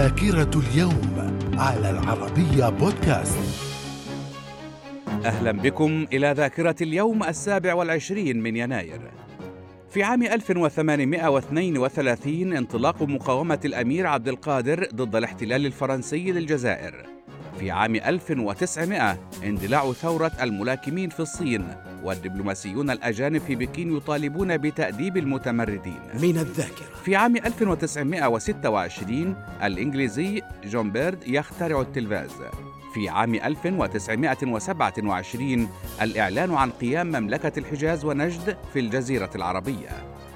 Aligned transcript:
ذاكرة 0.00 0.60
اليوم 0.60 1.38
على 1.58 1.90
العربية 1.90 2.68
بودكاست. 2.68 3.38
أهلا 5.24 5.52
بكم 5.52 6.06
إلى 6.12 6.32
ذاكرة 6.32 6.76
اليوم 6.80 7.24
السابع 7.24 7.74
والعشرين 7.74 8.42
من 8.42 8.56
يناير. 8.56 9.00
في 9.90 10.02
عام 10.02 10.22
1832 10.22 12.56
انطلاق 12.56 13.02
مقاومة 13.02 13.60
الأمير 13.64 14.06
عبد 14.06 14.28
القادر 14.28 14.88
ضد 14.94 15.16
الاحتلال 15.16 15.66
الفرنسي 15.66 16.32
للجزائر. 16.32 17.06
في 17.60 17.70
عام 17.70 17.94
1900 17.96 19.18
اندلاع 19.44 19.92
ثورة 19.92 20.32
الملاكمين 20.42 21.10
في 21.10 21.20
الصين 21.20 21.68
والدبلوماسيون 22.02 22.90
الأجانب 22.90 23.40
في 23.40 23.54
بكين 23.54 23.96
يطالبون 23.96 24.56
بتأديب 24.58 25.16
المتمردين. 25.16 25.98
من 26.14 26.38
الذاكرة. 26.38 26.86
في 27.04 27.16
عام 27.16 27.36
1926 27.36 29.36
الإنجليزي 29.62 30.42
جون 30.64 30.90
بيرد 30.90 31.28
يخترع 31.28 31.80
التلفاز. 31.80 32.30
في 32.94 33.08
عام 33.08 33.34
1927 33.34 35.68
الإعلان 36.02 36.54
عن 36.54 36.70
قيام 36.70 37.06
مملكة 37.06 37.52
الحجاز 37.58 38.04
ونجد 38.04 38.56
في 38.72 38.80
الجزيرة 38.80 39.30
العربية. 39.34 39.88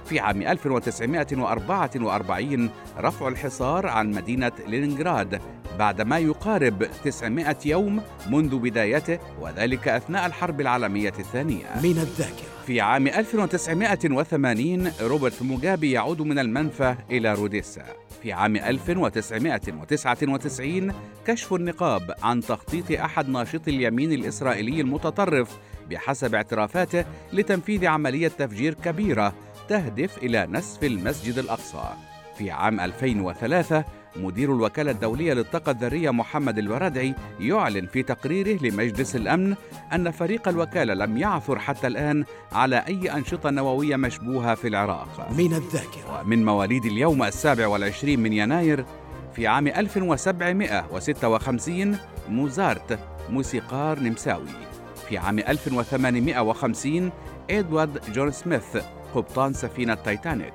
في 0.05 0.20
عام 0.20 0.42
1944 0.42 2.70
رفع 2.98 3.28
الحصار 3.28 3.86
عن 3.86 4.11
مدينة 4.11 4.52
لينينغراد 4.66 5.41
بعد 5.78 6.02
ما 6.02 6.19
يقارب 6.19 6.87
900 7.05 7.56
يوم 7.64 8.02
منذ 8.30 8.59
بدايته 8.59 9.19
وذلك 9.41 9.88
أثناء 9.88 10.27
الحرب 10.27 10.60
العالمية 10.60 11.12
الثانية. 11.19 11.66
من 11.83 11.98
الذاكرة. 11.98 12.55
في 12.66 12.80
عام 12.80 13.06
1980 13.06 14.92
روبرت 15.00 15.42
موغابي 15.42 15.91
يعود 15.91 16.23
من 16.23 16.38
المنفى 16.38 16.95
إلى 17.10 17.34
روديسا. 17.34 17.84
في 18.23 18.33
عام 18.33 18.56
1999 18.56 20.92
كشف 21.27 21.55
النقاب 21.55 22.14
عن 22.22 22.41
تخطيط 22.41 23.00
أحد 23.00 23.28
ناشطي 23.28 23.70
اليمين 23.70 24.12
الإسرائيلي 24.12 24.80
المتطرف 24.80 25.58
بحسب 25.91 26.34
اعترافاته 26.34 27.05
لتنفيذ 27.33 27.86
عملية 27.86 28.28
تفجير 28.28 28.75
كبيرة 28.75 29.34
تهدف 29.69 30.19
إلى 30.19 30.47
نسف 30.50 30.84
المسجد 30.84 31.39
الأقصى. 31.39 32.14
في 32.38 32.50
عام 32.50 32.80
2003 32.80 33.84
مدير 34.16 34.54
الوكالة 34.54 34.90
الدولية 34.90 35.32
للطاقة 35.32 35.70
الذرية 35.70 36.10
محمد 36.10 36.58
الوردعي 36.58 37.14
يعلن 37.40 37.86
في 37.86 38.02
تقريره 38.02 38.58
لمجلس 38.62 39.16
الأمن 39.16 39.54
أن 39.92 40.10
فريق 40.10 40.48
الوكالة 40.48 40.94
لم 40.94 41.18
يعثر 41.18 41.58
حتى 41.58 41.86
الآن 41.86 42.24
على 42.52 42.77
أي 42.77 43.12
أنشطة 43.12 43.50
نووية 43.50 43.96
مشبوهة 43.96 44.55
في 44.55 44.68
العراق. 44.68 45.28
من 45.38 45.55
الذاكرة. 45.55 46.22
ومن 46.22 46.44
مواليد 46.44 46.84
اليوم 46.84 47.22
السابع 47.22 47.66
والعشرين 47.66 48.20
من 48.20 48.32
يناير 48.32 48.84
في 49.34 49.46
عام 49.46 49.66
1756 49.66 51.98
موزارت 52.28 52.98
موسيقار 53.30 54.00
نمساوي. 54.00 54.48
في 55.08 55.18
عام 55.18 55.38
1850 55.38 57.10
إدوارد 57.50 58.12
جون 58.12 58.30
سميث 58.30 58.77
قبطان 59.14 59.52
سفينة 59.52 59.94
تايتانيك. 59.94 60.52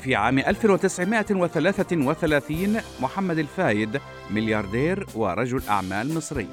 في 0.00 0.14
عام 0.14 0.38
1933 0.38 2.80
محمد 3.00 3.38
الفايد 3.38 4.00
ملياردير 4.30 5.06
ورجل 5.14 5.62
أعمال 5.68 6.14
مصري. 6.14 6.48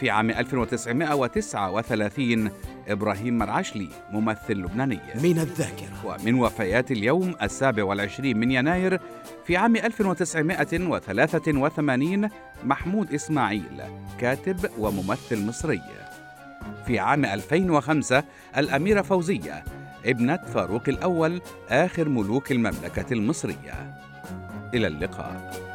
في 0.00 0.10
عام 0.10 0.30
1939 0.30 2.50
إبراهيم 2.88 3.38
مرعشلي 3.38 3.88
ممثل 4.10 4.54
لبناني. 4.54 5.00
من 5.22 5.38
الذاكرة. 5.38 5.94
ومن 6.04 6.34
وفيات 6.34 6.90
اليوم 6.90 7.34
السابع 7.42 7.84
والعشرين 7.84 8.38
من 8.38 8.50
يناير 8.50 9.00
في 9.46 9.56
عام 9.56 9.76
1983 9.76 12.28
محمود 12.64 13.14
إسماعيل 13.14 13.82
كاتب 14.20 14.70
وممثل 14.78 15.46
مصري. 15.46 15.82
في 16.86 16.98
عام 16.98 17.24
2005 17.24 18.24
الأميرة 18.56 19.02
فوزية 19.02 19.64
ابنة 20.04 20.36
فاروق 20.36 20.82
الأول 20.88 21.40
آخر 21.70 22.08
ملوك 22.08 22.52
المملكة 22.52 23.12
المصرية. 23.12 23.94
إلى 24.74 24.86
اللقاء. 24.86 25.73